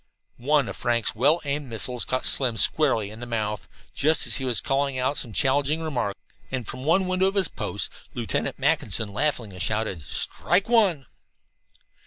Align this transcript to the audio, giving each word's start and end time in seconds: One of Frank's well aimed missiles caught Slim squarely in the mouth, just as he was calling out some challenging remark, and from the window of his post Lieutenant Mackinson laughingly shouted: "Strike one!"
One 0.39 0.67
of 0.67 0.75
Frank's 0.75 1.13
well 1.13 1.41
aimed 1.45 1.69
missiles 1.69 2.05
caught 2.05 2.25
Slim 2.25 2.57
squarely 2.57 3.11
in 3.11 3.19
the 3.19 3.27
mouth, 3.27 3.67
just 3.93 4.25
as 4.25 4.37
he 4.37 4.45
was 4.45 4.59
calling 4.59 4.97
out 4.97 5.15
some 5.19 5.31
challenging 5.31 5.79
remark, 5.79 6.17
and 6.49 6.67
from 6.67 6.81
the 6.81 6.87
window 6.87 7.27
of 7.27 7.35
his 7.35 7.49
post 7.49 7.91
Lieutenant 8.15 8.57
Mackinson 8.57 9.13
laughingly 9.13 9.59
shouted: 9.59 10.01
"Strike 10.01 10.67
one!" 10.67 11.05